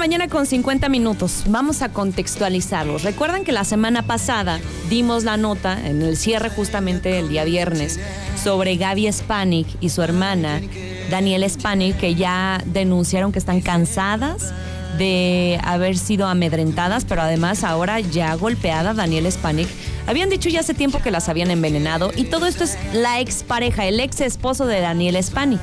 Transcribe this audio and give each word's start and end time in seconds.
mañana 0.00 0.28
con 0.28 0.46
50 0.46 0.88
minutos. 0.88 1.44
Vamos 1.46 1.82
a 1.82 1.90
contextualizarlos. 1.90 3.02
Recuerdan 3.02 3.44
que 3.44 3.52
la 3.52 3.64
semana 3.64 4.00
pasada 4.00 4.58
dimos 4.88 5.24
la 5.24 5.36
nota 5.36 5.78
en 5.86 6.00
el 6.00 6.16
cierre 6.16 6.48
justamente 6.48 7.18
el 7.18 7.28
día 7.28 7.44
viernes 7.44 8.00
sobre 8.42 8.76
Gaby 8.76 9.12
Spanik 9.12 9.66
y 9.78 9.90
su 9.90 10.00
hermana 10.00 10.62
Daniela 11.10 11.46
Spanik 11.46 11.98
que 11.98 12.14
ya 12.14 12.62
denunciaron 12.64 13.30
que 13.30 13.38
están 13.38 13.60
cansadas 13.60 14.54
de 14.96 15.60
haber 15.62 15.98
sido 15.98 16.26
amedrentadas, 16.26 17.04
pero 17.04 17.20
además 17.20 17.62
ahora 17.62 18.00
ya 18.00 18.34
golpeada 18.36 18.94
Daniela 18.94 19.30
Spanik. 19.30 19.68
Habían 20.06 20.30
dicho 20.30 20.48
ya 20.48 20.60
hace 20.60 20.72
tiempo 20.72 21.00
que 21.00 21.10
las 21.10 21.28
habían 21.28 21.50
envenenado 21.50 22.10
y 22.16 22.24
todo 22.24 22.46
esto 22.46 22.64
es 22.64 22.78
la 22.94 23.20
expareja, 23.20 23.84
el 23.84 24.00
ex 24.00 24.22
esposo 24.22 24.64
de 24.64 24.80
Daniela 24.80 25.22
Spanik, 25.22 25.60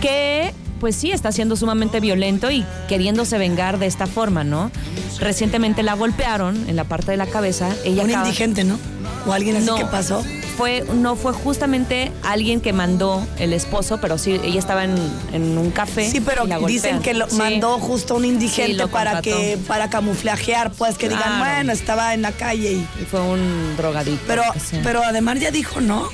que 0.00 0.54
pues 0.82 0.96
sí, 0.96 1.12
está 1.12 1.30
siendo 1.30 1.54
sumamente 1.54 2.00
violento 2.00 2.50
y 2.50 2.64
queriéndose 2.88 3.38
vengar 3.38 3.78
de 3.78 3.86
esta 3.86 4.08
forma, 4.08 4.42
¿no? 4.42 4.72
Recientemente 5.20 5.84
la 5.84 5.94
golpearon 5.94 6.68
en 6.68 6.74
la 6.74 6.82
parte 6.82 7.12
de 7.12 7.16
la 7.16 7.26
cabeza. 7.26 7.68
Ella 7.84 8.02
Un 8.02 8.10
acaba- 8.10 8.26
indigente, 8.26 8.64
¿no? 8.64 8.80
O 9.24 9.32
alguien 9.32 9.54
así 9.58 9.66
No. 9.66 9.76
que 9.76 9.84
pasó. 9.84 10.24
Fue, 10.56 10.84
no 10.94 11.14
fue 11.14 11.32
justamente 11.32 12.10
alguien 12.24 12.60
que 12.60 12.72
mandó 12.72 13.24
el 13.38 13.52
esposo, 13.52 13.98
pero 14.00 14.18
sí, 14.18 14.40
ella 14.42 14.58
estaba 14.58 14.82
en, 14.82 14.96
en 15.32 15.56
un 15.56 15.70
café. 15.70 16.10
Sí, 16.10 16.20
pero 16.20 16.46
la 16.46 16.58
dicen 16.58 16.98
que 17.00 17.14
lo 17.14 17.30
Sí. 17.30 17.36
mandó 17.36 17.78
justo 17.78 18.16
un 18.16 18.24
indigente 18.24 18.82
Sí, 18.82 18.88
para 18.90 19.22
que 19.22 19.58
para 19.68 19.88
camuflajear, 19.88 20.72
pues 20.72 20.98
que 20.98 21.08
digan, 21.08 21.38
bueno, 21.38 21.70
estaba 21.72 22.12
en 22.12 22.22
la 22.22 22.32
calle 22.32 22.72
y 22.72 23.02
Y 23.02 23.04
fue 23.08 23.20
un 23.20 23.76
drogadicto. 23.76 24.24
pero 24.26 24.42
pero 24.82 25.04
además 25.04 25.38
ya 25.38 25.52
dijo, 25.52 25.80
¿no? 25.80 26.08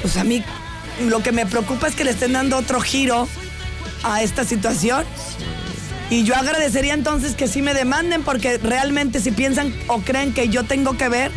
Pues 0.00 0.16
a 0.16 0.24
mí 0.24 0.42
lo 1.08 1.22
que 1.22 1.30
me 1.32 1.44
preocupa 1.44 1.88
es 1.88 1.94
que 1.94 2.04
le 2.04 2.12
estén 2.12 2.32
dando 2.32 2.56
otro 2.56 2.80
giro 2.80 3.28
a 4.04 4.22
esta 4.22 4.44
situación. 4.44 5.04
Y 6.10 6.24
yo 6.24 6.36
agradecería 6.36 6.94
entonces 6.94 7.34
que 7.34 7.48
sí 7.48 7.62
me 7.62 7.74
demanden 7.74 8.22
porque 8.22 8.58
realmente 8.58 9.20
si 9.20 9.32
piensan 9.32 9.74
o 9.88 10.00
creen 10.00 10.32
que 10.32 10.48
yo 10.48 10.64
tengo 10.64 10.96
que 10.96 11.08
ver 11.08 11.32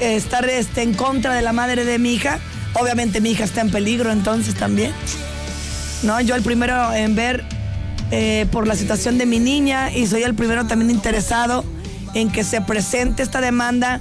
eh, 0.00 0.14
estar 0.14 0.48
este, 0.48 0.82
en 0.82 0.94
contra 0.94 1.34
de 1.34 1.42
la 1.42 1.52
madre 1.52 1.84
de 1.84 1.98
mi 1.98 2.12
hija, 2.14 2.38
obviamente 2.74 3.20
mi 3.20 3.30
hija 3.30 3.44
está 3.44 3.62
en 3.62 3.70
peligro 3.70 4.12
entonces 4.12 4.54
también. 4.54 4.92
No, 6.02 6.20
yo 6.20 6.34
el 6.34 6.42
primero 6.42 6.92
en 6.92 7.14
ver 7.14 7.44
eh, 8.10 8.46
por 8.52 8.66
la 8.66 8.76
situación 8.76 9.16
de 9.16 9.24
mi 9.24 9.38
niña 9.38 9.90
y 9.90 10.06
soy 10.06 10.22
el 10.22 10.34
primero 10.34 10.66
también 10.66 10.90
interesado 10.90 11.64
en 12.12 12.30
que 12.30 12.44
se 12.44 12.60
presente 12.60 13.22
esta 13.22 13.40
demanda 13.40 14.00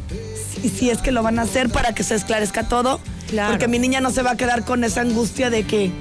y 0.61 0.69
si 0.69 0.89
es 0.89 0.99
que 0.99 1.11
lo 1.11 1.23
van 1.23 1.39
a 1.39 1.43
hacer 1.43 1.69
para 1.69 1.95
que 1.95 2.03
se 2.03 2.15
esclarezca 2.15 2.67
todo. 2.67 2.99
Claro. 3.29 3.51
Porque 3.51 3.67
mi 3.67 3.79
niña 3.79 4.01
no 4.01 4.11
se 4.11 4.21
va 4.21 4.31
a 4.31 4.37
quedar 4.37 4.65
con 4.65 4.83
esa 4.83 5.01
angustia 5.01 5.49
de 5.49 5.63
que 5.63 5.91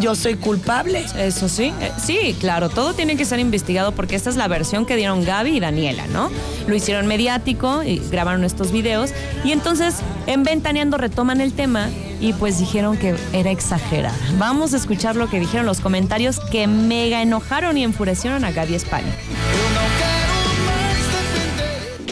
yo 0.00 0.14
soy 0.14 0.36
culpable. 0.36 1.04
Eso 1.16 1.48
sí, 1.48 1.72
eh, 1.80 1.92
sí, 1.98 2.36
claro, 2.38 2.68
todo 2.68 2.94
tiene 2.94 3.16
que 3.16 3.24
ser 3.24 3.38
investigado 3.38 3.92
porque 3.92 4.16
esta 4.16 4.30
es 4.30 4.36
la 4.36 4.48
versión 4.48 4.86
que 4.86 4.96
dieron 4.96 5.24
Gaby 5.24 5.56
y 5.56 5.60
Daniela, 5.60 6.06
¿no? 6.08 6.30
Lo 6.66 6.74
hicieron 6.74 7.06
mediático 7.06 7.82
y 7.82 7.98
grabaron 8.10 8.44
estos 8.44 8.72
videos 8.72 9.10
y 9.44 9.52
entonces 9.52 9.96
en 10.26 10.42
Ventaneando 10.42 10.96
retoman 10.96 11.40
el 11.40 11.52
tema 11.52 11.88
y 12.20 12.32
pues 12.32 12.58
dijeron 12.58 12.96
que 12.96 13.14
era 13.32 13.50
exagerada. 13.50 14.16
Vamos 14.38 14.74
a 14.74 14.76
escuchar 14.76 15.16
lo 15.16 15.28
que 15.28 15.38
dijeron 15.38 15.66
los 15.66 15.80
comentarios 15.80 16.40
que 16.40 16.66
mega 16.66 17.22
enojaron 17.22 17.76
y 17.76 17.84
enfurecieron 17.84 18.44
a 18.44 18.52
Gaby 18.52 18.78
Spanik. 18.78 19.14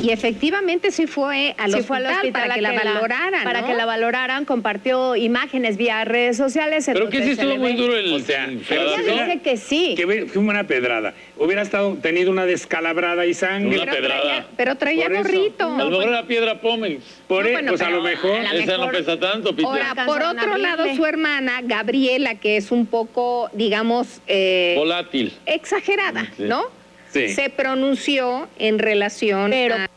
Y 0.05 0.11
efectivamente 0.11 0.91
sí 0.91 1.07
fue 1.07 1.55
al, 1.57 1.73
Sí, 1.73 1.79
hospital, 1.79 1.85
fue 1.87 1.97
al 1.97 2.07
hospital 2.07 2.33
para 2.43 2.55
que 2.55 2.61
la 2.61 2.73
valoraran. 2.73 3.45
Para 3.45 3.61
¿no? 3.63 3.67
que 3.67 3.75
la 3.75 3.87
valoraran, 3.87 4.45
compartió 4.45 5.17
imágenes 5.17 5.77
vía 5.79 6.05
redes 6.05 6.37
sociales. 6.37 6.85
Pero 6.93 7.09
que 7.09 7.23
sí 7.23 7.31
estuvo 7.31 7.57
muy 7.57 7.73
duro 7.73 7.97
el. 7.97 8.13
O 8.13 8.19
sea, 8.19 8.49
pero 8.69 8.83
Ella 8.83 8.99
no- 8.99 9.25
dice 9.25 9.41
que 9.43 9.57
sí. 9.57 9.95
que 9.97 10.27
fue 10.27 10.43
una 10.43 10.65
pedrada. 10.67 11.15
Hubiera 11.39 11.63
estado 11.63 11.95
tenido 11.95 12.31
una 12.31 12.45
descalabrada 12.45 13.25
y 13.25 13.33
sangre. 13.35 13.77
Una 13.81 13.91
Pero 13.93 13.97
pedrada. 14.03 14.23
traía, 14.23 14.47
pero 14.57 14.75
traía 14.77 15.09
gorrito. 15.09 15.65
A 15.75 15.79
lo 15.85 15.91
mejor 15.91 16.09
era 16.09 16.23
piedra 16.27 16.61
Pómex. 16.61 17.03
Por 17.27 17.43
No, 17.45 17.49
eso, 17.49 17.53
bueno, 17.55 17.69
pues 17.73 17.81
a 17.81 17.91
lo 17.91 18.03
mejor. 18.03 18.41
a 18.41 18.55
Esa 18.55 18.77
no 18.77 18.91
pesa 18.91 19.19
tanto, 19.19 19.51
Peter. 19.57 19.67
Ahora, 19.67 20.05
por 20.05 20.23
otro 20.23 20.59
lado, 20.59 20.85
su 20.95 21.07
hermana, 21.07 21.61
Gabriela, 21.63 22.35
que 22.35 22.59
es 22.59 22.71
un 22.71 22.85
poco, 22.87 23.49
digamos, 23.55 24.21
eh, 24.27 24.75
Volátil. 24.77 25.33
exagerada, 25.47 26.27
Sí. 26.37 26.43
¿no? 26.43 26.65
Sí. 27.11 27.29
Se 27.29 27.49
pronunció 27.49 28.49
en 28.59 28.79
relación 28.81 29.51
Pero- 29.53 29.77
a 29.77 29.89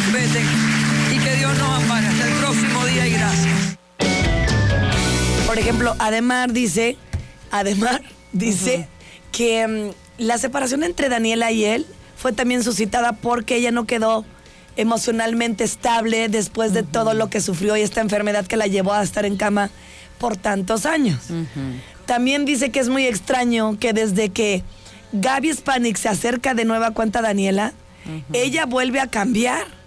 respeten 0.00 0.46
y 1.14 1.18
que 1.18 1.36
Dios 1.36 1.58
nos 1.58 1.82
ampare. 1.82 2.06
Hasta 2.06 2.26
el 2.26 2.34
próximo 2.34 2.86
día 2.86 3.06
y 3.06 3.12
gracias. 3.12 3.76
Por 5.46 5.58
ejemplo, 5.58 5.94
Ademar 5.98 6.52
dice, 6.52 6.96
Ademar 7.50 8.02
dice 8.32 8.88
que 9.32 9.66
mm, 9.66 10.22
la 10.22 10.38
separación 10.38 10.84
entre 10.84 11.08
Daniela 11.08 11.50
y 11.52 11.64
él 11.64 11.86
fue 12.16 12.32
también 12.32 12.62
suscitada 12.62 13.12
porque 13.12 13.56
ella 13.56 13.70
no 13.70 13.86
quedó 13.86 14.24
emocionalmente 14.76 15.64
estable 15.64 16.28
después 16.28 16.72
de 16.72 16.82
todo 16.82 17.14
lo 17.14 17.28
que 17.28 17.40
sufrió 17.40 17.76
y 17.76 17.80
esta 17.82 18.00
enfermedad 18.00 18.46
que 18.46 18.56
la 18.56 18.66
llevó 18.66 18.92
a 18.92 19.02
estar 19.02 19.24
en 19.24 19.36
cama 19.36 19.70
por 20.18 20.36
tantos 20.36 20.86
años. 20.86 21.18
También 22.06 22.44
dice 22.44 22.70
que 22.70 22.80
es 22.80 22.88
muy 22.88 23.06
extraño 23.06 23.78
que 23.78 23.92
desde 23.92 24.30
que 24.30 24.62
Gaby 25.12 25.52
Spanik 25.52 25.96
se 25.96 26.08
acerca 26.08 26.54
de 26.54 26.64
nueva 26.64 26.92
cuenta 26.92 27.18
a 27.18 27.22
Daniela, 27.22 27.72
ella 28.32 28.66
vuelve 28.66 29.00
a 29.00 29.06
cambiar 29.06 29.79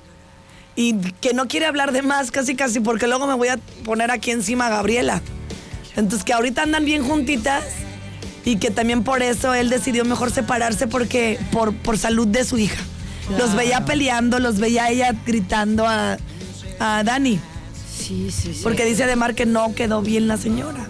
y 0.76 0.96
que 1.22 1.34
no 1.34 1.48
quiere 1.48 1.66
hablar 1.66 1.92
de 1.92 2.02
más, 2.02 2.32
casi 2.32 2.56
casi, 2.56 2.80
porque 2.80 3.08
luego 3.08 3.28
me 3.28 3.36
voy 3.36 3.50
a 3.50 3.58
poner 3.86 4.12
aquí 4.12 4.32
encima 4.32 4.68
a 4.68 4.70
Gabriela. 4.70 5.22
Entonces 5.96 6.24
que 6.24 6.34
ahorita 6.34 6.64
andan 6.64 6.86
bien 6.86 7.04
juntitas 7.04 7.64
y 8.46 8.58
que 8.58 8.72
también 8.72 9.04
por 9.04 9.22
eso 9.22 9.54
él 9.54 9.70
decidió 9.70 10.06
mejor 10.06 10.32
separarse 10.32 10.88
porque 10.88 11.40
por, 11.52 11.74
por 11.76 11.98
salud 11.98 12.28
de 12.28 12.44
su 12.44 12.58
hija. 12.58 12.82
Los 13.38 13.56
veía 13.56 13.86
peleando, 13.86 14.40
los 14.40 14.60
veía 14.60 14.90
ella 14.90 15.16
gritando 15.26 15.88
a, 15.88 16.18
a 16.80 17.04
Dani. 17.04 17.40
Sí, 17.98 18.32
sí, 18.32 18.54
sí. 18.54 18.60
Porque 18.64 18.84
dice 18.84 19.04
Ademar 19.06 19.34
que 19.34 19.46
no 19.46 19.74
quedó 19.76 20.02
bien 20.02 20.28
la 20.28 20.38
señora. 20.38 20.88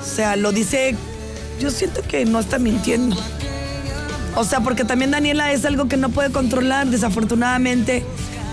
O 0.00 0.04
sea, 0.04 0.36
lo 0.36 0.52
dice, 0.52 0.94
yo 1.60 1.70
siento 1.70 2.02
que 2.02 2.24
no 2.24 2.38
está 2.38 2.58
mintiendo. 2.58 3.16
O 4.36 4.44
sea, 4.44 4.60
porque 4.60 4.84
también 4.84 5.10
Daniela 5.10 5.52
es 5.52 5.64
algo 5.64 5.88
que 5.88 5.96
no 5.96 6.08
puede 6.10 6.30
controlar, 6.30 6.86
desafortunadamente, 6.86 8.04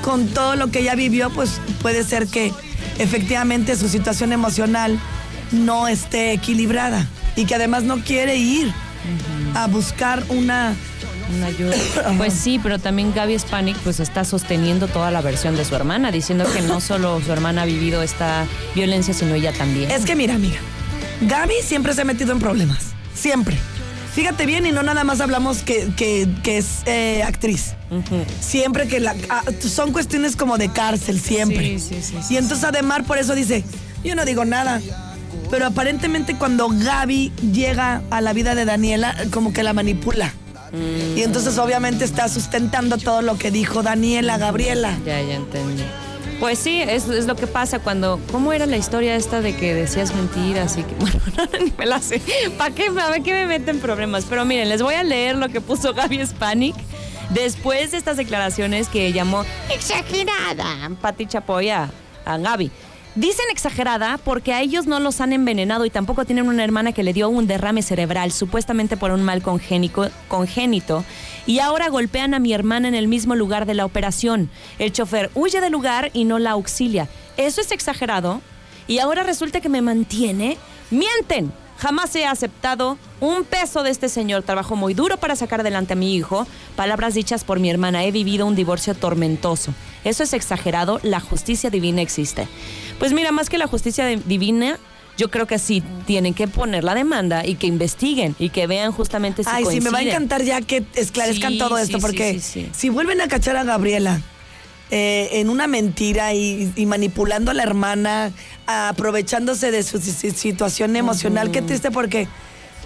con 0.01 0.27
todo 0.27 0.55
lo 0.55 0.71
que 0.71 0.79
ella 0.79 0.95
vivió, 0.95 1.29
pues 1.29 1.59
puede 1.81 2.03
ser 2.03 2.27
que 2.27 2.53
efectivamente 2.97 3.75
su 3.75 3.89
situación 3.89 4.33
emocional 4.33 4.99
no 5.51 5.87
esté 5.87 6.33
equilibrada 6.33 7.07
y 7.35 7.45
que 7.45 7.55
además 7.55 7.83
no 7.83 8.03
quiere 8.03 8.37
ir 8.37 8.71
a 9.55 9.67
buscar 9.67 10.23
una... 10.29 10.75
Una 11.35 11.45
ayuda. 11.45 11.75
Pues 12.17 12.33
sí, 12.33 12.59
pero 12.61 12.79
también 12.79 13.13
Gaby 13.13 13.37
Spanik 13.37 13.77
pues 13.77 13.99
está 13.99 14.25
sosteniendo 14.25 14.87
toda 14.87 15.11
la 15.11 15.21
versión 15.21 15.55
de 15.55 15.63
su 15.63 15.75
hermana, 15.75 16.11
diciendo 16.11 16.45
que 16.51 16.61
no 16.61 16.81
solo 16.81 17.21
su 17.21 17.31
hermana 17.31 17.61
ha 17.61 17.65
vivido 17.65 18.01
esta 18.01 18.47
violencia, 18.73 19.13
sino 19.13 19.35
ella 19.35 19.53
también. 19.53 19.91
Es 19.91 20.05
que 20.05 20.15
mira, 20.15 20.35
amiga, 20.35 20.57
Gaby 21.21 21.53
siempre 21.63 21.93
se 21.93 22.01
ha 22.01 22.05
metido 22.05 22.31
en 22.31 22.39
problemas, 22.39 22.93
siempre. 23.13 23.57
Fíjate 24.13 24.45
bien 24.45 24.65
y 24.65 24.71
no 24.71 24.83
nada 24.83 25.03
más 25.03 25.21
hablamos 25.21 25.61
que, 25.61 25.91
que- 25.95 26.27
que 26.43 26.57
es 26.57 26.81
eh, 26.85 27.23
actriz. 27.23 27.75
Siempre 28.41 28.87
que 28.87 28.99
la, 28.99 29.15
ah, 29.29 29.43
son 29.61 29.91
cuestiones 29.93 30.35
como 30.35 30.57
de 30.57 30.69
cárcel, 30.69 31.19
siempre. 31.19 31.79
Sí, 31.79 31.79
sí, 31.79 32.01
sí, 32.01 32.15
sí, 32.27 32.33
y 32.33 32.37
entonces 32.37 32.63
Ademar 32.65 33.03
por 33.05 33.17
eso 33.17 33.33
dice, 33.35 33.63
yo 34.03 34.15
no 34.15 34.25
digo 34.25 34.45
nada. 34.45 34.81
Pero 35.51 35.65
aparentemente 35.65 36.35
cuando 36.35 36.69
Gaby 36.69 37.31
llega 37.53 38.01
a 38.11 38.21
la 38.21 38.33
vida 38.33 38.53
de 38.55 38.65
Daniela, 38.65 39.15
como 39.31 39.53
que 39.53 39.63
la 39.63 39.73
manipula. 39.73 40.33
Y 41.15 41.21
entonces 41.23 41.57
obviamente 41.57 42.05
está 42.05 42.27
sustentando 42.29 42.97
todo 42.99 43.23
lo 43.23 43.37
que 43.39 43.49
dijo 43.49 43.81
Daniela, 43.81 44.37
Gabriela. 44.37 44.95
Ya, 45.05 45.19
ya 45.21 45.35
entendí. 45.35 45.81
Pues 46.39 46.57
sí, 46.57 46.81
es, 46.81 47.07
lo 47.07 47.35
que 47.35 47.47
pasa 47.47 47.79
cuando... 47.79 48.19
¿Cómo 48.31 48.53
era 48.53 48.65
la 48.65 48.77
historia 48.77 49.15
esta 49.15 49.41
de 49.41 49.55
que 49.55 49.73
decías 49.73 50.15
mentiras 50.15 50.77
y 50.77 50.83
que... 50.83 50.95
Bueno, 50.99 51.19
ni 51.65 51.73
me 51.77 51.85
la 51.85 52.01
sé. 52.01 52.21
¿Para 52.57 52.73
qué, 52.73 52.91
¿Para 52.91 53.19
qué 53.19 53.33
me 53.33 53.45
meten 53.45 53.79
problemas? 53.79 54.25
Pero 54.29 54.45
miren, 54.45 54.69
les 54.69 54.81
voy 54.81 54.93
a 54.93 55.03
leer 55.03 55.35
lo 55.35 55.49
que 55.49 55.59
puso 55.59 55.93
Gaby 55.93 56.25
Spanik 56.25 56.75
después 57.29 57.91
de 57.91 57.97
estas 57.97 58.17
declaraciones 58.17 58.87
que 58.87 59.11
llamó 59.11 59.45
exagerada 59.69 60.89
Pati 61.01 61.25
Chapoya 61.25 61.89
a 62.25 62.37
Gaby. 62.37 62.71
Dicen 63.15 63.45
exagerada 63.51 64.17
porque 64.17 64.53
a 64.53 64.61
ellos 64.61 64.85
no 64.85 64.99
los 64.99 65.19
han 65.19 65.33
envenenado 65.33 65.83
y 65.85 65.89
tampoco 65.89 66.25
tienen 66.25 66.47
una 66.47 66.63
hermana 66.63 66.91
que 66.91 67.03
le 67.03 67.11
dio 67.11 67.27
un 67.27 67.47
derrame 67.47 67.81
cerebral, 67.81 68.31
supuestamente 68.31 68.97
por 68.97 69.11
un 69.11 69.23
mal 69.23 69.41
congénico- 69.41 70.11
congénito, 70.27 71.03
y 71.45 71.59
ahora 71.59 71.89
golpean 71.89 72.33
a 72.33 72.39
mi 72.39 72.53
hermana 72.53 72.87
en 72.87 72.95
el 72.95 73.07
mismo 73.07 73.35
lugar 73.35 73.65
de 73.65 73.73
la 73.73 73.85
operación. 73.85 74.49
El 74.77 74.93
chofer 74.93 75.31
huye 75.33 75.59
del 75.59 75.71
lugar 75.71 76.11
y 76.13 76.23
no 76.25 76.37
la 76.39 76.51
auxilia. 76.51 77.09
¿Eso 77.35 77.61
es 77.61 77.71
exagerado? 77.71 78.41
Y 78.87 78.99
ahora 78.99 79.23
resulta 79.23 79.59
que 79.59 79.69
me 79.69 79.81
mantiene. 79.81 80.57
¡Mienten! 80.91 81.51
Jamás 81.79 82.13
he 82.15 82.25
aceptado 82.25 82.97
un 83.21 83.45
peso 83.45 83.83
de 83.83 83.89
este 83.89 84.09
señor. 84.09 84.43
Trabajó 84.43 84.75
muy 84.75 84.93
duro 84.93 85.17
para 85.17 85.35
sacar 85.37 85.61
adelante 85.61 85.93
a 85.93 85.95
mi 85.95 86.13
hijo. 86.15 86.45
Palabras 86.75 87.13
dichas 87.13 87.43
por 87.45 87.59
mi 87.59 87.69
hermana. 87.69 88.03
He 88.03 88.11
vivido 88.11 88.45
un 88.45 88.55
divorcio 88.55 88.93
tormentoso. 88.95 89.73
Eso 90.03 90.23
es 90.23 90.33
exagerado. 90.33 90.99
La 91.03 91.21
justicia 91.21 91.69
divina 91.69 92.01
existe. 92.01 92.47
Pues 92.99 93.13
mira, 93.13 93.31
más 93.31 93.49
que 93.49 93.57
la 93.57 93.67
justicia 93.67 94.05
divina, 94.07 94.77
yo 95.17 95.31
creo 95.31 95.47
que 95.47 95.57
sí 95.57 95.81
tienen 96.05 96.33
que 96.33 96.49
poner 96.49 96.83
la 96.83 96.95
demanda 96.95 97.45
y 97.45 97.55
que 97.55 97.67
investiguen 97.67 98.35
y 98.39 98.49
que 98.49 98.67
vean 98.67 98.91
justamente 98.91 99.43
si 99.43 99.49
Ay, 99.51 99.65
sí, 99.69 99.79
me 99.79 99.89
va 99.89 99.99
a 99.99 100.01
encantar 100.01 100.43
ya 100.43 100.61
que 100.61 100.83
esclarezcan 100.95 101.53
Sí, 101.53 101.59
todo 101.59 101.77
esto, 101.77 101.97
sí, 101.97 102.01
porque 102.01 102.39
sí. 102.41 102.69
si 102.73 102.89
vuelven 102.89 103.21
a 103.21 103.27
cachar 103.29 103.55
a 103.55 103.63
Gabriela 103.63 104.21
eh, 104.91 105.29
en 105.33 105.49
una 105.49 105.67
mentira 105.67 106.33
y, 106.33 106.71
y 106.75 106.85
manipulando 106.85 107.51
a 107.51 107.53
la 107.53 107.63
hermana, 107.63 108.31
aprovechándose 108.65 109.71
de 109.71 109.83
su 109.83 109.99
si- 109.99 110.11
si- 110.11 110.31
situación 110.31 110.95
emocional, 110.95 111.51
qué 111.51 111.61
triste 111.61 111.91
porque 111.91 112.27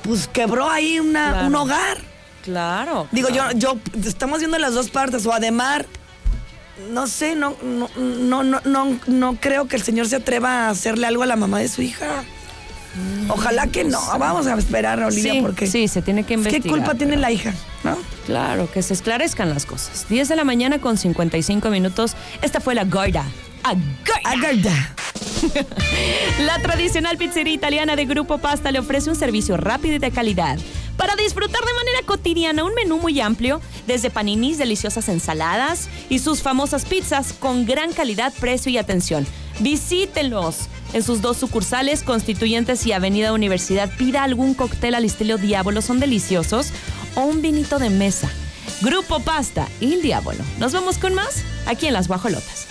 pues 0.04 0.28
quebró 0.28 0.70
ahí 0.70 1.00
una, 1.00 1.32
Claro. 1.32 1.48
un 1.48 1.56
hogar. 1.56 1.98
Claro. 2.44 3.08
Digo, 3.12 3.30
claro. 3.30 3.58
yo, 3.58 3.76
yo, 3.96 4.08
estamos 4.10 4.40
viendo 4.40 4.58
las 4.60 4.74
dos 4.74 4.90
partes, 4.90 5.26
o 5.26 5.32
además, 5.34 5.84
no 6.92 7.08
sé, 7.08 7.36
no, 7.36 7.56
no, 7.64 7.90
no, 7.98 8.44
no, 8.44 8.60
no, 8.66 9.00
no 9.08 9.38
creo 9.40 9.68
que 9.70 9.78
el 9.78 9.84
señor 9.84 10.08
se 10.10 10.18
atreva 10.18 10.66
a 10.68 10.70
hacerle 10.72 11.08
algo 11.08 11.24
a 11.24 11.26
la 11.26 11.38
mamá 11.38 11.60
de 11.60 11.70
su 11.70 11.82
hija. 11.82 12.24
Ojalá 13.30 13.68
que 13.68 13.84
no, 13.86 14.00
vamos 14.20 14.46
a 14.46 14.54
esperar, 14.56 15.02
Olivia, 15.02 15.32
Sí, 15.34 15.42
porque 15.42 15.68
sí, 15.68 15.88
se 15.88 16.02
tiene 16.02 16.24
que 16.24 16.28
¿qué 16.28 16.34
investigar. 16.36 16.70
culpa 16.70 16.94
tiene 16.96 17.16
la 17.16 17.32
hija? 17.32 17.54
¿No? 17.84 17.98
Claro, 18.26 18.72
que 18.72 18.82
se 18.82 18.94
esclarezcan 18.94 19.50
las 19.50 19.66
cosas. 19.66 20.08
10 20.10 20.30
de 20.30 20.36
la 20.36 20.44
mañana 20.44 20.80
con 20.80 20.98
55 20.98 21.70
minutos. 21.70 22.16
Esta 22.42 22.60
fue 22.60 22.76
la 22.76 22.86
Gorda. 22.86 23.26
A 23.64 23.76
Gorda. 24.36 24.96
La 26.40 26.60
tradicional 26.60 27.18
pizzería 27.18 27.54
italiana 27.54 27.96
de 27.96 28.06
Grupo 28.06 28.38
Pasta 28.38 28.72
le 28.72 28.80
ofrece 28.80 29.10
un 29.10 29.16
servicio 29.16 29.58
rápido 29.58 29.96
y 29.96 30.00
de 30.00 30.12
calidad. 30.12 30.58
Para 30.98 31.16
disfrutar 31.16 31.64
de 31.64 31.74
manera 31.74 32.06
cotidiana 32.06 32.64
un 32.64 32.74
menú 32.74 32.98
muy 32.98 33.20
amplio, 33.20 33.62
desde 33.88 34.10
paninis, 34.10 34.58
deliciosas 34.58 35.10
ensaladas 35.10 35.90
y 36.10 36.20
sus 36.20 36.42
famosas 36.42 36.86
pizzas 36.86 37.34
con 37.34 37.66
gran 37.66 37.94
calidad, 37.94 38.34
precio 38.40 38.72
y 38.72 38.78
atención. 38.78 39.26
Visítenlos 39.60 40.68
en 40.94 41.04
sus 41.04 41.22
dos 41.22 41.38
sucursales, 41.38 42.04
Constituyentes 42.04 42.86
y 42.86 42.92
Avenida 42.92 43.34
Universidad. 43.34 43.90
Pida 43.98 44.24
algún 44.24 44.54
cóctel 44.54 44.96
al 44.96 45.06
estilo 45.06 45.38
Diablo, 45.38 45.82
son 45.82 46.00
deliciosos, 46.00 46.72
o 47.16 47.22
un 47.22 47.42
vinito 47.42 47.80
de 47.80 47.90
mesa. 47.90 48.30
Grupo 48.82 49.20
Pasta 49.20 49.68
y 49.80 49.94
el 49.94 50.02
Diablo. 50.02 50.44
Nos 50.60 50.74
vamos 50.74 50.98
con 50.98 51.14
más 51.14 51.44
aquí 51.66 51.88
en 51.88 51.94
Las 51.94 52.08
Guajolotas. 52.08 52.68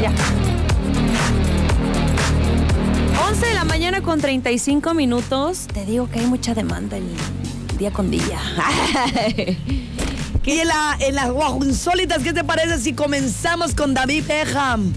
Ya. 0.00 0.12
11 3.28 3.46
de 3.46 3.54
la 3.54 3.64
mañana 3.64 4.02
con 4.02 4.20
35 4.20 4.94
minutos. 4.94 5.66
Te 5.72 5.84
digo 5.84 6.08
que 6.10 6.20
hay 6.20 6.26
mucha 6.26 6.54
demanda 6.54 6.96
el 6.96 7.06
día 7.78 7.90
con 7.90 8.10
día. 8.10 8.40
Y 10.46 10.60
en, 10.60 10.68
la, 10.68 10.96
en 11.00 11.16
las 11.16 11.32
guajo 11.32 11.64
insólitas, 11.64 12.22
¿qué 12.22 12.32
te 12.32 12.44
parece 12.44 12.78
si 12.78 12.92
comenzamos 12.92 13.74
con 13.74 13.94
David 13.94 14.22
Beckham? 14.28 14.92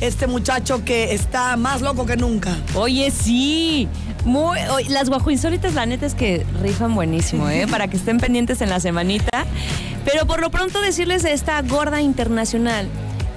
Este 0.00 0.26
muchacho 0.26 0.86
que 0.86 1.12
está 1.12 1.54
más 1.58 1.82
loco 1.82 2.06
que 2.06 2.16
nunca. 2.16 2.56
Oye, 2.74 3.10
sí. 3.10 3.88
Muy, 4.26 4.58
las 4.88 5.08
guajuinsólitas, 5.08 5.74
la 5.74 5.86
neta 5.86 6.04
es 6.04 6.14
que 6.14 6.44
rifan 6.60 6.94
buenísimo, 6.94 7.48
¿eh? 7.48 7.66
Para 7.70 7.88
que 7.88 7.96
estén 7.96 8.18
pendientes 8.18 8.60
en 8.60 8.68
la 8.70 8.80
semanita. 8.80 9.46
Pero 10.04 10.26
por 10.26 10.40
lo 10.40 10.50
pronto 10.50 10.80
decirles 10.80 11.24
a 11.24 11.30
esta 11.30 11.62
gorda 11.62 12.00
internacional 12.02 12.88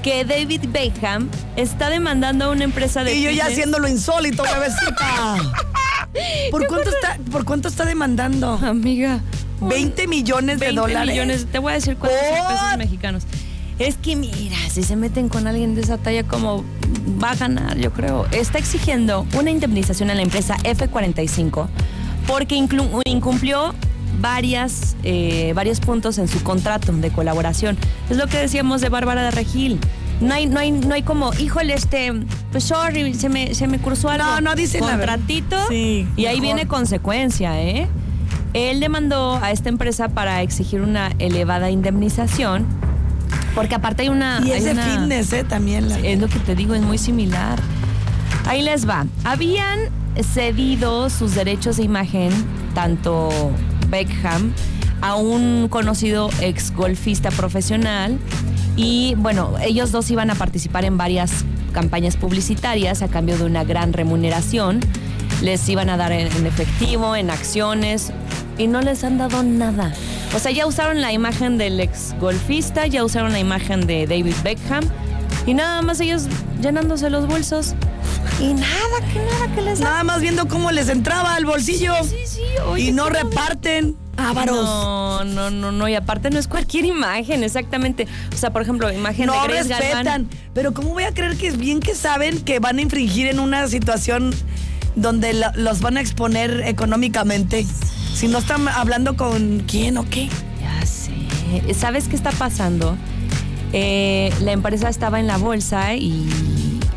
que 0.03 0.25
David 0.25 0.61
Beckham 0.69 1.29
está 1.55 1.89
demandando 1.89 2.45
a 2.45 2.49
una 2.49 2.63
empresa 2.63 3.03
de 3.03 3.13
Y 3.13 3.21
yo 3.21 3.29
ya 3.29 3.43
fitness. 3.45 3.51
haciendo 3.51 3.79
lo 3.79 3.87
insólito, 3.87 4.43
bebecita. 4.43 5.37
¿Por 6.51 6.65
cuánto, 6.67 6.89
está, 6.89 7.17
¿Por 7.31 7.45
cuánto 7.45 7.67
está 7.67 7.85
demandando? 7.85 8.53
Amiga. 8.53 9.21
20 9.61 10.07
millones 10.07 10.59
de 10.59 10.67
20 10.67 10.81
dólares. 10.81 11.09
millones. 11.13 11.45
Te 11.51 11.59
voy 11.59 11.71
a 11.71 11.75
decir 11.75 11.97
cuántos 11.97 12.19
pesos 12.19 12.77
mexicanos. 12.77 13.23
Es 13.77 13.95
que 13.97 14.15
mira, 14.15 14.57
si 14.71 14.83
se 14.83 14.95
meten 14.95 15.29
con 15.29 15.47
alguien 15.47 15.75
de 15.75 15.81
esa 15.81 15.97
talla, 15.97 16.23
como 16.23 16.63
va 17.09 17.31
a 17.31 17.35
ganar, 17.35 17.77
yo 17.77 17.91
creo. 17.91 18.25
Está 18.31 18.57
exigiendo 18.57 19.25
una 19.37 19.51
indemnización 19.51 20.09
a 20.09 20.15
la 20.15 20.21
empresa 20.21 20.57
F45 20.63 21.67
porque 22.27 22.55
incumplió 23.05 23.73
varias, 24.21 24.95
eh, 25.03 25.53
varios 25.55 25.79
puntos 25.79 26.17
en 26.17 26.27
su 26.27 26.43
contrato 26.43 26.91
de 26.91 27.09
colaboración. 27.11 27.77
Es 28.09 28.17
lo 28.17 28.27
que 28.27 28.37
decíamos 28.37 28.81
de 28.81 28.89
Bárbara 28.89 29.23
de 29.23 29.31
Regil. 29.31 29.79
No 30.21 30.33
hay, 30.33 30.47
no 30.47 30.59
hay, 30.59 30.71
no 30.71 30.93
hay 30.93 31.01
como, 31.01 31.33
híjole, 31.35 31.73
este, 31.73 32.11
pues 32.51 32.65
sorry, 32.65 33.13
se 33.13 33.29
me, 33.29 33.55
se 33.55 33.67
me 33.67 33.79
cruzó 33.79 34.09
algo. 34.09 34.25
No, 34.25 34.41
no 34.41 34.55
la 34.55 34.97
verdad. 34.97 35.15
Contratito. 35.17 35.55
Sí, 35.69 36.07
y 36.17 36.25
ahí 36.25 36.41
viene 36.41 36.67
consecuencia, 36.67 37.61
¿eh? 37.61 37.87
Él 38.53 38.79
demandó 38.79 39.35
a 39.41 39.51
esta 39.51 39.69
empresa 39.69 40.09
para 40.09 40.41
exigir 40.41 40.81
una 40.81 41.11
elevada 41.19 41.69
indemnización, 41.69 42.65
porque 43.59 43.75
aparte 43.75 44.03
hay 44.03 44.09
una... 44.09 44.39
Y 44.41 44.53
hay 44.53 44.59
es 44.59 44.63
de 44.63 44.71
una- 44.71 44.83
fitness, 44.85 45.33
¿eh? 45.33 45.43
También. 45.43 45.89
La... 45.89 45.99
Es 45.99 46.17
lo 46.17 46.29
que 46.29 46.39
te 46.39 46.55
digo, 46.55 46.75
es 46.75 46.81
muy 46.81 46.97
similar. 46.97 47.59
Ahí 48.47 48.61
les 48.61 48.87
va. 48.87 49.05
Habían 49.25 49.79
cedido 50.33 51.09
sus 51.09 51.35
derechos 51.35 51.75
de 51.75 51.83
imagen, 51.83 52.31
tanto 52.73 53.27
Beckham, 53.89 54.53
a 55.01 55.15
un 55.15 55.67
conocido 55.67 56.29
ex 56.39 56.73
golfista 56.73 57.31
profesional. 57.31 58.17
Y 58.77 59.15
bueno, 59.17 59.55
ellos 59.61 59.91
dos 59.91 60.09
iban 60.09 60.29
a 60.29 60.35
participar 60.35 60.85
en 60.85 60.95
varias 60.97 61.43
campañas 61.73 62.15
publicitarias 62.15 63.01
a 63.01 63.09
cambio 63.09 63.37
de 63.37 63.43
una 63.43 63.65
gran 63.65 63.91
remuneración. 63.91 64.79
Les 65.41 65.67
iban 65.67 65.89
a 65.89 65.97
dar 65.97 66.13
en, 66.13 66.31
en 66.33 66.45
efectivo, 66.47 67.13
en 67.13 67.29
acciones, 67.29 68.13
y 68.59 68.67
no 68.67 68.81
les 68.81 69.03
han 69.03 69.17
dado 69.17 69.41
nada. 69.41 69.91
O 70.35 70.39
sea, 70.39 70.51
ya 70.51 70.67
usaron 70.67 71.01
la 71.01 71.11
imagen 71.11 71.57
del 71.57 71.79
ex 71.79 72.13
golfista, 72.19 72.85
ya 72.85 73.03
usaron 73.03 73.31
la 73.31 73.39
imagen 73.39 73.87
de 73.87 74.05
David 74.05 74.35
Beckham, 74.43 74.83
y 75.47 75.55
nada 75.55 75.81
más 75.81 75.99
ellos 76.01 76.27
llenándose 76.61 77.09
los 77.09 77.25
bolsos. 77.27 77.73
Y 78.39 78.53
nada, 78.53 78.99
que 79.11 79.19
nada 79.19 79.55
que 79.55 79.61
les 79.61 79.79
da. 79.79 79.85
Nada 79.89 80.03
más 80.03 80.21
viendo 80.21 80.47
cómo 80.47 80.71
les 80.71 80.87
entraba 80.89 81.33
al 81.35 81.45
bolsillo. 81.45 81.93
Sí, 82.03 82.17
sí, 82.25 82.41
oye, 82.67 82.83
y 82.85 82.91
no 82.91 83.09
reparten. 83.09 83.95
Ávaros. 84.17 84.55
No, 84.65 85.23
no, 85.23 85.49
no, 85.49 85.71
no. 85.71 85.87
Y 85.87 85.95
aparte 85.95 86.29
no 86.29 86.37
es 86.39 86.47
cualquier 86.49 86.83
imagen, 86.85 87.41
exactamente. 87.43 88.05
O 88.33 88.37
sea, 88.37 88.51
por 88.51 88.61
ejemplo, 88.61 88.91
imagen 88.91 89.27
No 89.27 89.33
de 89.41 89.47
Grace 89.47 89.69
respetan. 89.69 90.03
Galván. 90.03 90.29
Pero 90.53 90.73
¿cómo 90.73 90.89
voy 90.89 91.03
a 91.03 91.13
creer 91.13 91.37
que 91.37 91.47
es 91.47 91.57
bien 91.57 91.79
que 91.79 91.95
saben 91.95 92.41
que 92.41 92.59
van 92.59 92.77
a 92.79 92.81
infringir 92.81 93.27
en 93.27 93.39
una 93.39 93.65
situación 93.69 94.35
donde 94.95 95.31
la- 95.33 95.53
los 95.55 95.79
van 95.79 95.95
a 95.97 96.01
exponer 96.01 96.63
económicamente? 96.65 97.65
Si 98.13 98.27
no 98.27 98.39
están 98.39 98.67
hablando 98.67 99.15
con 99.15 99.59
quién 99.67 99.97
o 99.97 100.05
qué. 100.09 100.29
Ya 100.61 100.85
sé. 100.85 101.73
¿Sabes 101.73 102.07
qué 102.07 102.15
está 102.15 102.31
pasando? 102.31 102.97
Eh, 103.71 104.33
la 104.41 104.51
empresa 104.51 104.89
estaba 104.89 105.19
en 105.19 105.27
la 105.27 105.37
bolsa 105.37 105.93
y, 105.95 106.27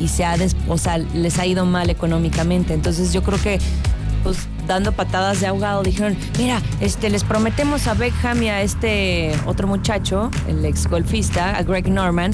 se 0.09 0.25
ha 0.25 0.37
des- 0.37 0.57
o 0.69 0.79
sea, 0.79 0.99
les 0.99 1.39
ha 1.39 1.47
ido 1.47 1.65
mal 1.65 1.91
económicamente. 1.91 2.75
Entonces 2.75 3.13
yo 3.13 3.23
creo 3.23 3.41
que 3.41 3.59
pues 4.25 4.39
dando 4.69 4.93
patadas 4.93 5.41
de 5.41 5.49
ahogado 5.49 5.83
dijeron, 5.83 6.17
mira, 6.39 6.61
este 6.81 7.11
les 7.11 7.25
prometemos 7.25 7.87
a 7.89 7.95
Beckham 7.95 8.41
y 8.43 8.49
a 8.49 8.63
este 8.63 9.33
otro 9.47 9.67
muchacho, 9.67 10.31
el 10.49 10.65
ex 10.65 10.87
golfista, 10.87 11.57
a 11.57 11.63
Greg 11.65 11.89
Norman, 11.89 12.33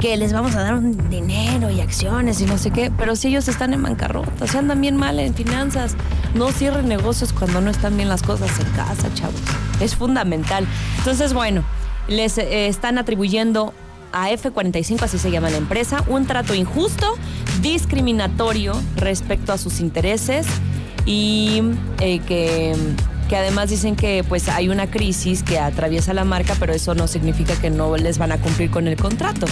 que 0.00 0.16
les 0.16 0.32
vamos 0.32 0.54
a 0.56 0.62
dar 0.62 0.74
un 0.74 1.08
dinero 1.08 1.70
y 1.70 1.80
acciones 1.80 2.40
y 2.40 2.46
no 2.46 2.58
sé 2.58 2.70
qué, 2.70 2.92
pero 2.96 3.16
si 3.16 3.28
ellos 3.28 3.48
están 3.48 3.72
en 3.72 3.82
bancarrota, 3.82 4.46
se 4.46 4.58
andan 4.58 4.80
bien 4.80 4.96
mal 4.96 5.18
en 5.18 5.34
finanzas, 5.34 5.96
no 6.34 6.52
cierren 6.52 6.88
negocios 6.88 7.32
cuando 7.32 7.60
no 7.60 7.70
están 7.70 7.96
bien 7.96 8.08
las 8.08 8.22
cosas 8.22 8.50
en 8.60 8.66
casa, 8.72 9.12
chavos. 9.14 9.40
Es 9.80 9.96
fundamental. 9.96 10.66
Entonces, 10.98 11.32
bueno, 11.32 11.64
les 12.08 12.38
eh, 12.38 12.68
están 12.68 12.98
atribuyendo 12.98 13.72
a 14.12 14.30
F45, 14.30 15.02
así 15.02 15.18
se 15.18 15.30
llama 15.30 15.50
la 15.50 15.56
empresa, 15.56 16.04
un 16.08 16.26
trato 16.26 16.54
injusto, 16.54 17.14
discriminatorio 17.60 18.72
respecto 18.96 19.52
a 19.52 19.58
sus 19.58 19.80
intereses 19.80 20.46
y 21.04 21.62
eh, 22.00 22.20
que, 22.20 22.74
que 23.28 23.36
además 23.36 23.70
dicen 23.70 23.96
que 23.96 24.24
pues 24.28 24.48
hay 24.48 24.68
una 24.68 24.88
crisis 24.88 25.42
que 25.42 25.58
atraviesa 25.58 26.14
la 26.14 26.24
marca, 26.24 26.54
pero 26.58 26.72
eso 26.72 26.94
no 26.94 27.06
significa 27.06 27.54
que 27.56 27.70
no 27.70 27.96
les 27.96 28.18
van 28.18 28.32
a 28.32 28.38
cumplir 28.38 28.70
con 28.70 28.86
el 28.88 28.96
contrato. 28.96 29.46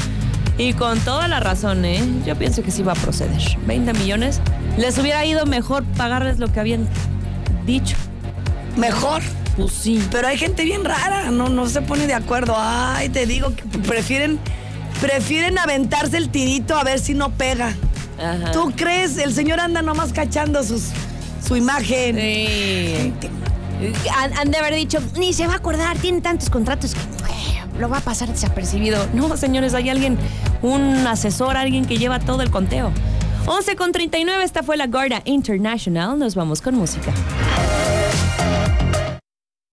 Y 0.57 0.73
con 0.75 1.01
toda 1.01 1.27
la 1.27 1.41
razón, 1.41 1.85
¿eh? 1.85 2.01
Yo 2.25 2.37
pienso 2.37 2.63
que 2.63 2.71
sí 2.71 2.83
va 2.83 2.93
a 2.93 2.97
proceder. 2.97 3.41
20 3.67 3.93
millones. 3.95 4.41
Les 4.79 4.97
hubiera 4.99 5.25
ido 5.25 5.47
mejor 5.47 5.85
pagarles 5.97 6.39
lo 6.39 6.53
que 6.53 6.61
habían 6.61 6.89
dicho. 7.67 7.97
Mejor. 8.77 9.23
Pues 9.57 9.73
sí. 9.73 10.05
Pero 10.13 10.29
hay 10.29 10.39
gente 10.39 10.65
bien 10.65 10.85
rara, 10.85 11.31
no, 11.31 11.49
no 11.49 11.69
se 11.69 11.83
pone 11.83 12.07
de 12.07 12.15
acuerdo. 12.15 12.55
Ay, 12.57 13.09
te 13.09 13.27
digo 13.27 13.53
que 13.55 13.65
prefieren, 13.81 14.39
prefieren 15.01 15.59
aventarse 15.59 16.17
el 16.17 16.29
tirito 16.29 16.77
a 16.77 16.85
ver 16.85 17.01
si 17.01 17.15
no 17.15 17.31
pega. 17.31 17.75
Ajá. 18.19 18.53
¿Tú 18.53 18.73
crees? 18.77 19.19
El 19.19 19.35
señor 19.35 19.59
anda 19.59 19.83
nomás 19.83 20.13
cachando 20.13 20.63
sus, 20.63 20.91
su 21.47 21.57
imagen. 21.57 22.17
Sí. 22.17 23.13
Han, 24.17 24.33
han 24.35 24.51
de 24.51 24.59
haber 24.59 24.75
dicho, 24.75 24.99
ni 25.17 25.33
se 25.33 25.47
va 25.47 25.55
a 25.55 25.57
acordar, 25.57 25.97
tiene 25.99 26.21
tantos 26.21 26.51
contratos 26.51 26.95
que 26.95 27.01
lo 27.79 27.89
va 27.89 27.99
a 27.99 28.01
pasar 28.01 28.29
desapercibido. 28.29 29.07
No, 29.15 29.37
señores, 29.37 29.75
hay 29.75 29.91
alguien, 29.91 30.19
un 30.63 31.07
asesor, 31.07 31.57
alguien 31.57 31.87
que 31.87 31.99
lleva 31.99 32.21
todo 32.21 32.43
el 32.43 32.51
conteo. 32.51 32.93
11 33.47 33.77
con 33.77 33.93
39, 33.93 34.43
esta 34.43 34.63
fue 34.63 34.77
la 34.77 34.87
Gorda 34.87 35.21
International. 35.25 36.19
Nos 36.19 36.35
vamos 36.35 36.63
con 36.63 36.77
música. 36.77 37.13